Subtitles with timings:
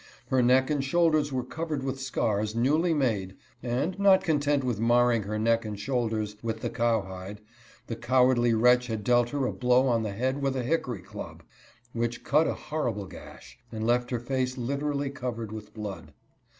[0.29, 5.21] Her i\eck and shoulders were covered with scars, newly made; and, not content with, marring
[5.25, 7.39] her neck and shoulders with the cowhide,
[7.85, 11.43] the cowardly wretch had dealt her a blow on the head with a hickory club,
[11.93, 16.11] which cut a horrible gash, and left her face literally covered with blood.